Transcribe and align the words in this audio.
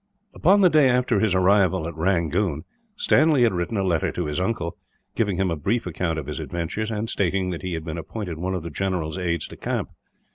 Upon 0.33 0.61
the 0.61 0.69
day 0.71 0.89
after 0.89 1.19
his 1.19 1.35
arrival 1.35 1.87
at 1.87 1.95
Rangoon, 1.95 2.63
Stanley 2.95 3.43
had 3.43 3.53
written 3.53 3.77
a 3.77 3.83
letter 3.83 4.11
to 4.13 4.25
his 4.25 4.39
uncle; 4.39 4.75
giving 5.13 5.37
him 5.37 5.51
a 5.51 5.55
brief 5.55 5.85
account 5.85 6.17
of 6.17 6.25
his 6.25 6.39
adventures, 6.39 6.89
and 6.89 7.07
stating 7.07 7.51
that 7.51 7.61
he 7.61 7.73
had 7.75 7.83
been 7.85 7.99
appointed 7.99 8.39
one 8.39 8.55
of 8.55 8.63
the 8.63 8.71
general's 8.71 9.19
aides 9.19 9.47
de 9.47 9.57
camp. 9.57 9.91